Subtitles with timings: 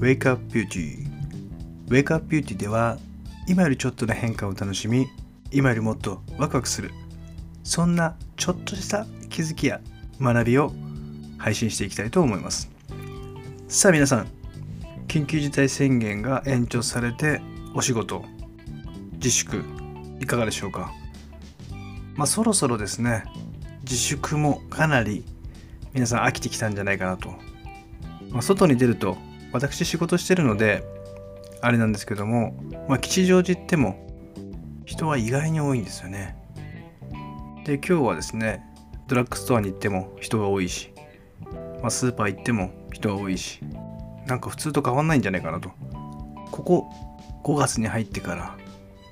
[0.00, 1.08] Wake Up Beauty
[1.88, 2.98] Wake Up Beauty では
[3.48, 5.08] 今よりちょっとの変化を楽しみ
[5.50, 6.92] 今よりもっとワクワクする
[7.64, 9.80] そんなちょっとした気づきや
[10.20, 10.72] 学びを
[11.36, 12.70] 配信していきたいと思います。
[13.66, 14.28] さあ皆さん
[15.08, 17.40] 緊急事態宣言が延長されて
[17.74, 18.24] お仕事
[19.14, 19.64] 自粛
[20.20, 20.92] いかがでしょうか？
[22.14, 23.24] まあそろそろですね
[23.82, 25.24] 自粛もかなり
[25.92, 27.30] 皆さん飽きてきたんじゃないかなと、
[28.30, 29.18] まあ、外に出ると
[29.52, 30.84] 私仕事してるので
[31.60, 32.54] あれなんですけども、
[32.88, 34.06] まあ、吉祥寺行っても
[34.84, 36.36] 人は意外に多いんですよね。
[37.64, 38.64] で今日はですね
[39.06, 40.92] ドラッグストアに行っても人が多いし、
[41.80, 43.60] まあ、スーパー行っても人が多いし
[44.26, 45.70] なんか普通と変わんないんじゃないかなと。
[46.50, 46.90] ここ
[47.44, 48.56] 5月に入ってから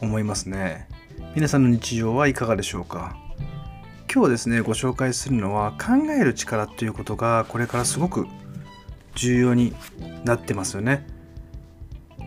[0.00, 0.88] 思いますね。
[1.34, 3.16] 皆さんの日常はいかがでしょうか？
[4.12, 8.26] 今日ですねご紹介するのは考える力ということがこれからすごく
[9.14, 9.74] 重要に
[10.24, 11.06] なってますよね。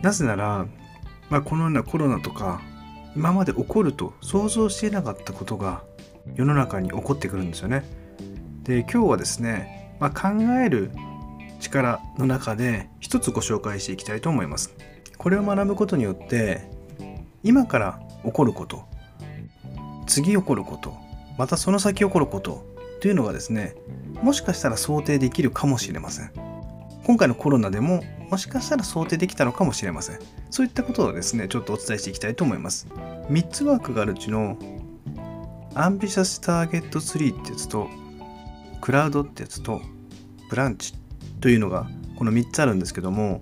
[0.02, 0.66] なぜなら、
[1.30, 2.60] まあ、このようなコロナとか
[3.16, 5.82] 今まで起こると想像していなかったことが
[6.36, 7.84] 世の中に起こってくるんですよね。
[8.62, 10.90] で今日はですね、まあ、考える
[11.60, 14.74] 力の中で一つご紹介していきたいと思います。
[15.16, 16.70] これを学ぶことによって
[17.42, 18.84] 今から起こること
[20.06, 20.96] 次起こること
[21.36, 22.64] またその先起こること
[23.00, 23.74] というのがですね
[24.22, 26.47] もしかしたら想定できるかもしれません。
[27.08, 30.18] 今回のコロナでももしかしたら想定できたのかもしれません。
[30.50, 32.86] そういったことをですねちょっとお伝えしていきたいと思います。
[33.30, 34.58] 3つワークがあるうちの
[35.74, 37.88] アンビシャスターゲット3ってやつと
[38.82, 39.80] クラウドってやつと
[40.50, 40.92] ブランチ
[41.40, 41.86] というのが
[42.18, 43.40] この3つあるんですけども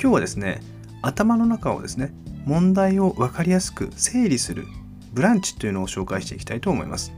[0.00, 0.60] 今日はですね
[1.02, 2.12] 頭の中をですね
[2.44, 4.64] 問題を分かりやすく整理する
[5.12, 7.12] ブランチというのを紹介していきたいと思います。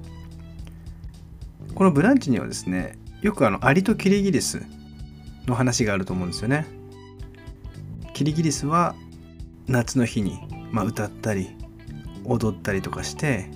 [1.74, 4.62] このブランチにはですねよくあのアリとキリギリス
[5.50, 6.66] の話があると思うんですよね。
[8.14, 8.94] キリギリスは
[9.66, 10.38] 夏の日に、
[10.72, 11.50] まあ、歌ったり
[12.24, 13.50] 踊ったりとかして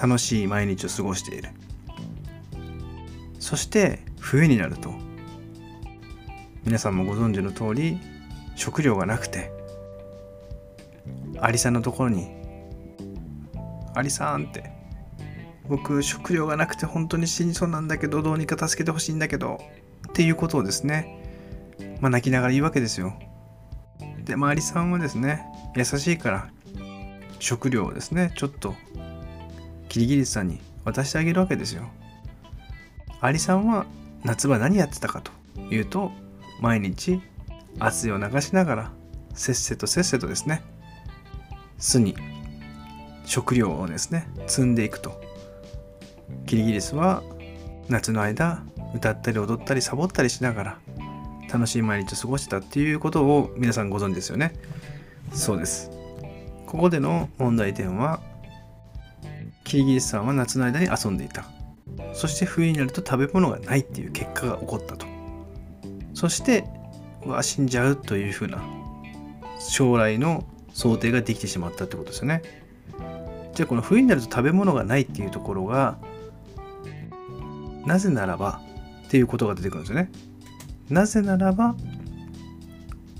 [0.00, 1.48] 楽しい毎日を過ごしている。
[3.40, 4.94] そして冬になると
[6.64, 7.98] 皆さんもご存知の通り
[8.54, 9.50] 食料がなくて
[11.40, 12.28] アリさんのところに
[13.94, 14.70] 「アリさん」って
[15.68, 19.58] 「僕食料がなくて本当に死にそうなんだけどどうにか助けてほしいんだけど」
[20.08, 21.18] っていうことをですね
[22.00, 23.14] まあ泣きながら言うわけですよ。
[24.24, 25.44] でまあアリさんはですね
[25.76, 26.50] 優しいから
[27.38, 28.74] 食料をですねちょっと
[29.88, 31.88] キリギリスさんに渡してあげるわけですよ。
[33.20, 33.86] アリさんは
[34.24, 36.12] 夏場何やってたかというと
[36.60, 37.20] 毎日
[37.78, 38.92] 汗を流しながら
[39.34, 40.62] せっせとせっせとですね
[41.78, 42.16] 巣に
[43.24, 45.20] 食料をですね積んでいくと。
[46.46, 47.22] キリギリスは
[47.88, 48.62] 夏の間
[48.94, 50.78] 歌ったり踊ったりサボったりしながら
[51.52, 54.54] 楽しい毎日を過ごしてたっていうことを皆さんご存知ですよね。
[55.32, 55.90] そうです。
[56.66, 58.20] ここでの問題点は
[59.64, 61.44] キリギリスさんは夏の間に遊んでいた。
[62.14, 65.06] そして冬になると食べ物がないっていう結果が起こったと。
[66.14, 66.64] そして
[67.24, 68.62] うわ死んじゃうというふうな
[69.58, 72.42] 将来の想定ができてしまったってことですよね。
[73.54, 75.98] じゃあこの冬になると食べ物がないっていうところが
[77.84, 78.60] なぜならば
[79.12, 80.10] っていうことが出てくるんですよね。
[80.88, 81.76] なぜならば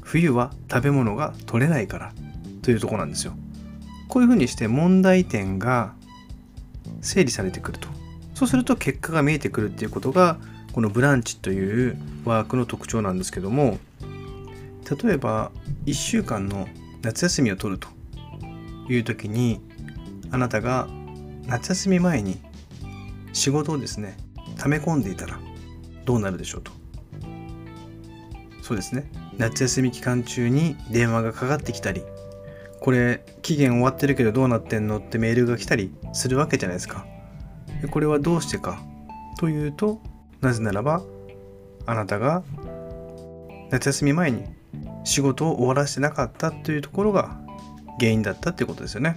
[0.01, 2.15] 冬は食べ物が取れないから
[2.63, 3.35] というとこなんですよ。
[4.09, 5.93] こういうふうにして問題点が
[7.03, 7.89] 整理されてくると。
[8.33, 10.39] そうすると結果が見えてくるっていうことが
[10.73, 13.77] このブランチというワークの特徴なんですけども
[15.05, 15.53] 例えば
[15.85, 16.69] 1週間の
[17.03, 17.89] 夏休みを取ると
[18.91, 19.61] いう時に
[20.31, 20.89] あなたが
[21.45, 22.41] 夏休み前に
[23.35, 24.17] 仕事をですね
[24.57, 25.39] 溜め込んでいたら
[26.05, 26.73] どうなるでしょうと。
[28.63, 29.11] そうですね。
[29.39, 32.03] 夏休み期間中に電話がかかってきたり
[32.83, 37.07] これ期限終わってるけどどうなってんのってメールが来たりするわけじゃないですか。
[37.81, 38.83] でこれはどうしてか。
[39.39, 40.01] というと
[40.41, 41.03] なぜならば
[41.87, 42.43] あなたが
[43.71, 44.45] 夏休み前に
[45.05, 47.41] 仕事を終わらせてなかったというところが
[47.99, 49.17] 原因だったっていうことですよね。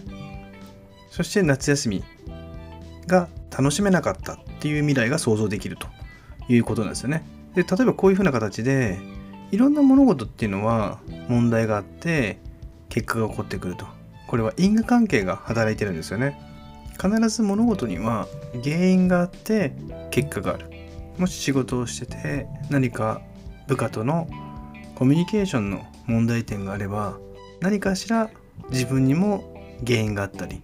[1.10, 2.04] そして夏休み
[3.08, 5.88] が楽しめなかったっていう未来が想像できると。
[6.50, 7.24] いうことなんですよね。
[7.56, 9.00] で例えばこういうふうな形で
[9.52, 11.00] いろんな物事っていうのは
[11.30, 12.40] 問題があって
[12.90, 13.86] 結果が起こってくると。
[14.28, 16.40] これは因果関係が働いてるんですよね。
[17.00, 18.28] 必ず物事には
[18.64, 19.74] 原因があって
[20.12, 20.70] 結果がある。
[21.18, 23.22] もし仕事をしてて何か
[23.68, 24.28] 部下との
[24.96, 27.18] コミュニケーションの問題点があれば
[27.62, 28.30] 何かしら
[28.70, 29.44] 自分にも
[29.86, 30.62] 原因があったり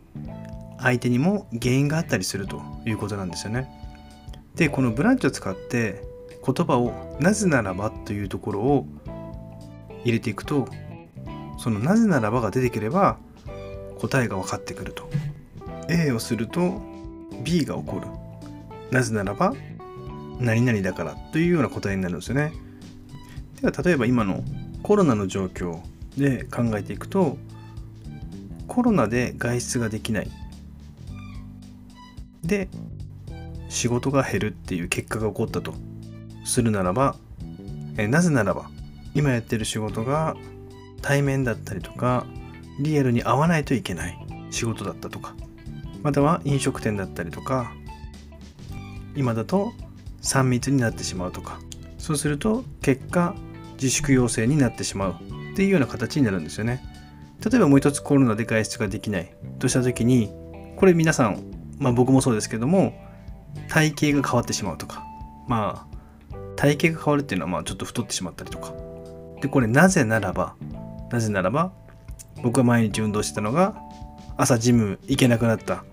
[0.79, 3.80] 相手にも原因があったりするということなんですよね。
[4.55, 6.03] でこのブランチを使って
[6.45, 8.85] 言葉を「なぜならば」というところを
[10.03, 10.67] 入れていくと
[11.57, 13.17] そのなぜならばが出てくれば
[13.99, 15.09] 答えが分かってくると。
[15.87, 16.81] A をすると
[17.43, 18.07] B が起こる。
[18.91, 19.53] なぜならば
[20.39, 22.51] 何々だからというような答えになるんですよね。
[23.61, 24.43] では例えば今の
[24.83, 25.79] コロナの状況
[26.17, 27.37] で考えていくと
[28.67, 30.31] コロナで外出ができない。
[32.43, 32.69] で
[33.71, 35.73] 仕事が減るっていう結果が起こったと。
[36.43, 37.15] するならば
[37.97, 38.69] えなぜならば
[39.13, 40.35] 今やってる仕事が
[41.01, 42.25] 対面だったりとか
[42.79, 44.17] リアルに会わないといけない
[44.49, 45.35] 仕事だったとか
[46.01, 47.71] または飲食店だったりとか
[49.15, 49.71] 今だと
[50.23, 51.59] 3密になってしまうとか
[51.97, 53.35] そうすると結果
[53.75, 55.15] 自粛要請になってしまう
[55.53, 56.83] っていうような形になるんですよね。
[57.43, 60.31] 例えばもう一つコロナで外出ができないとした時に
[60.77, 61.43] これ皆さん、
[61.79, 62.93] まあ、僕もそうですけども
[63.67, 65.05] 体型が変わってしまうとか。
[65.47, 65.91] まあ
[66.55, 68.73] 体型が変わるっていうのはまあちょっと太ってしまったりとか。
[69.41, 70.55] でこれなぜならば
[71.11, 71.73] なぜならば
[72.43, 73.75] 僕は毎日運動してたのが
[74.37, 75.83] 朝ジム行けなくなったっ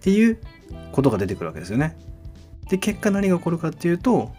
[0.00, 0.38] ていう
[0.92, 1.96] ことが出てくるわけですよね。
[2.68, 4.32] で結果何が起こるかっていうと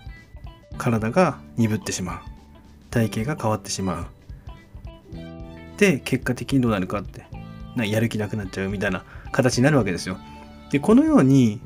[0.77, 2.19] 体が鈍ってしまう。
[2.89, 4.05] 体型が変わってしまう。
[5.77, 7.25] で結果的にどうなるかって
[7.75, 10.17] なやる気なくなっちゃうみたいな形になるわけですよ。
[10.71, 11.61] でこのように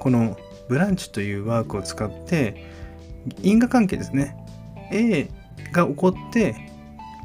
[0.00, 0.36] この
[0.68, 2.66] ブランチというワークを使って
[3.42, 4.36] 因果関係ですね。
[4.90, 5.28] A
[5.72, 6.56] が起こって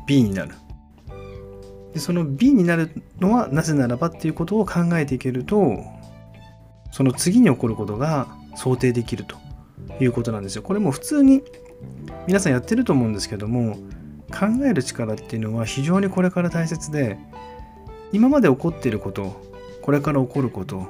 [0.06, 0.54] B になる。
[1.94, 5.78] でその B になるのはなぜならばっていうことを考えていけると
[6.92, 9.44] その次に起こることが想定できると。
[10.00, 10.62] いうことなんですよ。
[10.62, 11.44] これも普通に
[12.28, 13.78] 皆さんやってると思うんですけども
[14.32, 17.18] 考える力っていうのは非常にこれから大切で
[18.12, 19.42] 今まで起こっていること
[19.82, 20.88] これから起こること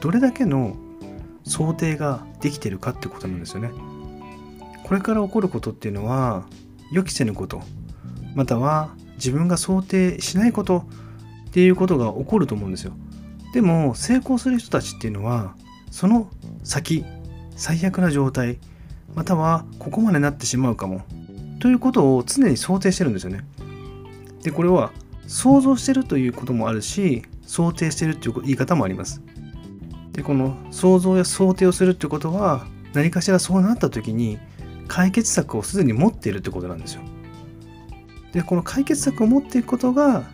[0.00, 0.76] どれだけの
[1.44, 3.70] 想定ができてるかってことなんですよね。
[4.84, 6.44] これから起こることっていうのは
[6.92, 7.62] 予期せぬこと
[8.34, 10.84] または自分が想定しないこと
[11.48, 12.92] っていうことが起こると思うんですよ。
[13.54, 15.54] でも成功する人たちっていうのは
[15.90, 16.28] その
[16.64, 17.04] 先
[17.56, 18.58] 最悪な状態
[19.14, 21.02] またはここまでなってしまうかも
[21.60, 23.44] ということを常に想定してるんですよね。
[24.42, 24.90] でこれは
[25.26, 29.22] 想像してるということもあるし想定してるという言い方もあります。
[30.12, 34.38] でこの想像や想定をするってことは何かしらそうなった時に
[34.88, 37.02] 解決策をすでに持っているってことなんですよ。
[38.32, 40.24] でこの解決策を持っていくことが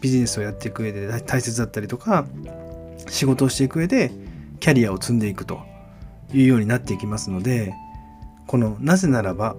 [0.00, 2.26] ビジネスをやっていく上で大切だったりとか
[3.08, 4.10] 仕事をしていく上で
[4.60, 5.60] キャリアを積んでいくと
[6.32, 7.74] いうようになっていきますので
[8.46, 9.56] このなぜならば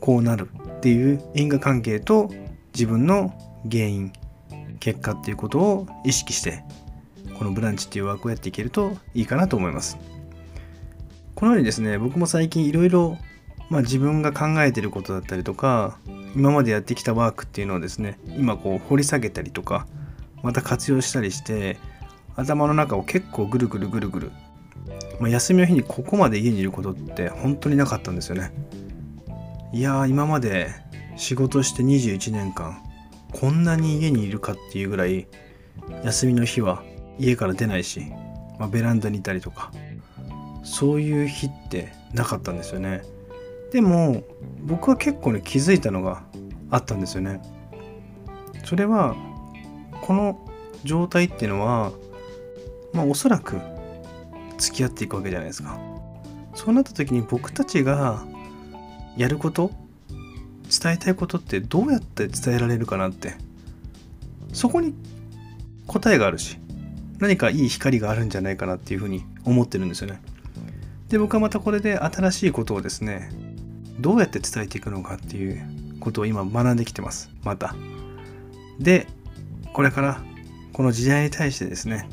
[0.00, 2.30] こうなるっていう因果関係と
[2.74, 3.32] 自分の
[3.70, 4.12] 原因
[4.80, 6.62] 結果っていうことを意識して
[7.38, 9.98] このブランチっていうワークをやっていけるといいかなと思います。
[11.34, 13.18] このようにですね僕も最近いろいろ
[13.70, 15.98] 自分が考えてることだったりとか
[16.34, 19.86] 今までやってきたワークっていうのをですね今こう掘り下げたりとか
[20.42, 21.78] また活用したりして
[22.36, 24.32] 頭の中を結構ぐるぐるぐるぐる、
[25.20, 28.52] まあ、休みの日にここまで家にいることって本当になかったんですよね
[29.72, 30.70] いやー今まで
[31.16, 32.82] 仕事して21年間
[33.32, 35.26] こんなに家にいるかっていうぐらい
[36.04, 36.82] 休みの日は
[37.18, 38.12] 家から出ないし、
[38.58, 39.72] まあ、ベランダにいたりとか
[40.64, 43.02] そういう日ってなかったんですよね。
[43.72, 44.24] でも
[44.62, 46.24] 僕は結構ね気づいたのが
[46.70, 47.40] あったんですよね。
[48.64, 49.14] それは
[50.02, 50.44] この
[50.84, 51.92] 状態っていうのは
[52.92, 53.60] まあおそらく
[54.58, 55.78] 付き合っていくわけじゃないですか。
[56.54, 58.24] そうなった時に僕たちが
[59.16, 59.70] やること
[60.82, 63.34] 伝えたいことってどうやって伝えられるかなって
[64.52, 64.94] そこに
[65.86, 66.58] 答えがあるし
[67.18, 70.20] 何かいい光があるんじゃないかなっていうふうに思ってるんですよね。
[71.08, 73.30] で僕はまたこれで新しいことをですね
[74.00, 75.62] どうやって伝えていくのかっていう
[76.00, 77.30] ことを今学んできてます。
[77.42, 77.74] また。
[78.78, 79.06] で
[79.72, 80.22] これから
[80.72, 82.08] この時代に対してですね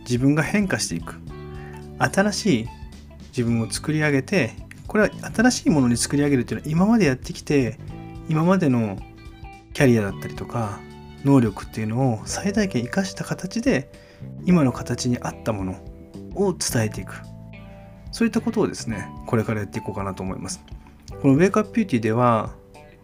[0.00, 1.14] 自分が変化していく。
[1.98, 2.68] 新しい
[3.28, 4.54] 自分を作り上げて
[4.86, 7.78] これは新しいものに作り上げるっていうのは今までやってきて
[8.28, 8.98] 今までの
[9.72, 10.80] キャリアだったりとか
[11.24, 13.90] 能力っていうのを最大限生かした形で
[14.44, 15.72] 今の形に合ったもの
[16.34, 17.20] を伝えていく
[18.10, 20.64] そういったことをですねこれからやっていこうかなと思います
[21.20, 22.54] この Wake Up Beauty では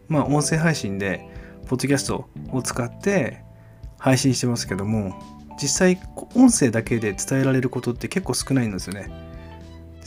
[0.09, 1.29] まあ音声配信で
[1.67, 3.43] ポッドキャストを使って
[3.99, 5.15] 配信してますけども
[5.61, 6.01] 実際
[6.35, 9.11] 音声だけで伝えられることって結構少ないんですよね。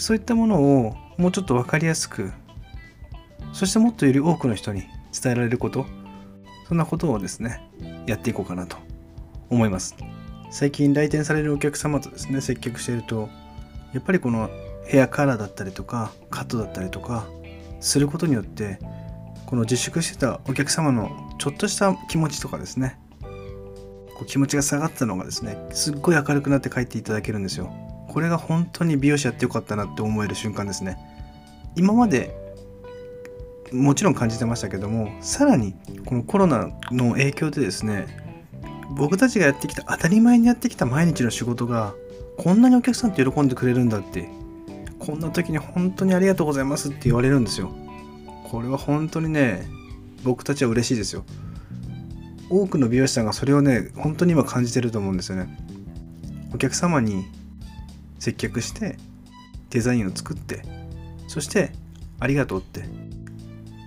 [0.01, 2.32] そういったものをもうちょっと分かりやすく
[3.53, 4.82] そしてもっとより多くの人に
[5.13, 5.86] 伝えられること
[6.68, 7.62] そんなことをですね
[8.08, 8.77] やっていこうかなと
[9.50, 9.96] 思います。
[10.51, 13.29] 最近来店されるお客様とですね接客していると
[13.93, 14.50] やっぱりこの
[14.86, 17.25] ヘアカラーだったりとかカットだったりとか
[17.79, 18.77] することによって
[19.46, 27.74] この自粛してたお客様のちょっとした気持ちとかですねこう気持ちが下がったのがですねすっごい明るくなって帰っていただけるんですよ。
[28.10, 30.98] これが本当に美容師やってよかったなって思える瞬間ですね。
[31.77, 32.36] 今まで
[33.72, 35.75] もちろん感じてましたけどもさらに
[36.06, 38.08] このコロナの影響でですね
[38.96, 41.94] 僕たちがやってきた当たり前にやってきた毎日の仕事が
[42.38, 44.30] こんなにお客さんって喜んでくれるんだって
[45.00, 47.72] こんな時に本当にありがとうございますって言われるんですよ。
[48.51, 49.66] これは本当にね
[50.24, 51.24] 僕たちは嬉しいですよ。
[52.50, 55.58] 多くの美容師さんがそれをね本当に今感じてると思うんですよね。
[56.54, 57.25] お客様に
[58.20, 58.98] 接客して
[59.70, 60.62] デザインを作って
[61.28, 61.72] そして
[62.20, 62.84] ありがとうって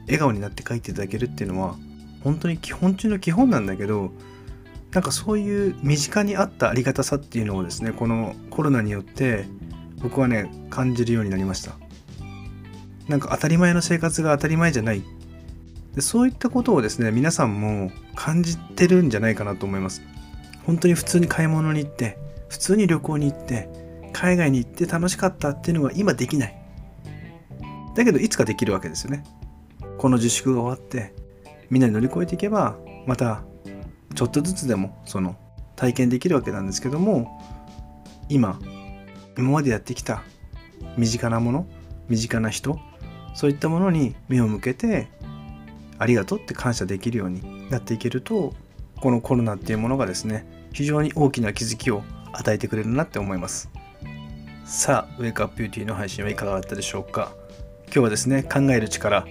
[0.07, 1.77] 笑顔になって帰っていただけるっていうのは
[2.23, 4.13] 本当に基本中の基本なんだけど
[4.93, 9.47] なんかそういう身近にあったありがたさっていうのをですねこのコロナによって
[10.03, 11.73] 僕はね感じるようになりました。
[13.09, 15.03] なんか当たり前の生活が当たり前じゃない。
[15.95, 20.03] でそういったことをですね皆さんも感じてるんじゃないかなと思います。
[20.65, 22.19] 本当に普通に買い物に行って
[22.49, 23.69] 普通に旅行に行って
[24.13, 26.57] 海外に行って楽しかったっていうのが今できない。
[27.95, 29.25] だけどいつかできるわけですよね。
[30.05, 31.15] この自粛が終わって
[31.71, 33.43] みんなに乗り越えていけばまた
[34.15, 35.35] ちょっとずつでもその
[35.77, 37.41] 体験できるわけなんですけども
[38.29, 38.59] 今
[39.39, 40.23] 今までやってきた
[40.99, 41.67] 身近なもの
[42.11, 42.79] 身近な人
[43.35, 45.09] そういったものに目を向けて
[45.99, 48.53] ありがとうって感謝できるようになっていけると
[49.01, 52.03] このコロナっていうものがですね非常に大きな気づきを
[52.35, 53.71] 与えてくれるなって思います。
[54.67, 57.33] さあウェイクアップビューティーの配信はいかがだったでしょうか。
[57.87, 59.27] 今日はですね考える力、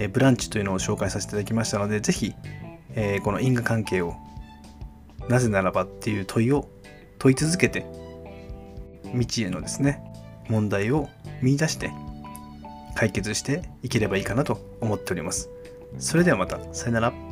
[0.00, 2.34] え、ブランチというのを紹介させていただきましたのでぜひ、
[2.94, 4.14] えー、この因果関係を
[5.28, 6.68] なぜならばっていう問いを
[7.18, 7.86] 問い続けて
[9.12, 10.02] 未知へのですね
[10.48, 11.08] 問題を
[11.42, 11.92] 見いだして
[12.94, 15.48] 解決していければいいかなと思っております。
[15.98, 17.29] それではまたさよなら。